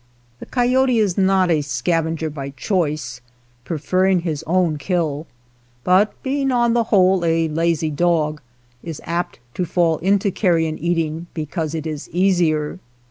[0.39, 3.21] The coyote is not a scavenger by choice,
[3.65, 5.27] preferring his own kill,
[5.83, 8.41] but being on the 57 THE 'SCAVENGERS whole a lazy dog,
[8.81, 12.79] is apt to fall into carrion eatins: because it is easier.